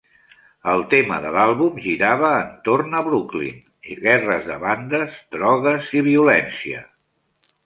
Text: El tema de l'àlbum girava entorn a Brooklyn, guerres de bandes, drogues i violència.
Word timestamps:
El 0.71 0.79
tema 0.93 1.17
de 1.25 1.33
l'àlbum 1.35 1.77
girava 1.83 2.31
entorn 2.45 2.97
a 3.01 3.03
Brooklyn, 3.09 3.61
guerres 4.07 4.49
de 4.49 4.57
bandes, 4.65 5.21
drogues 5.37 5.93
i 6.01 6.03
violència. 6.11 6.83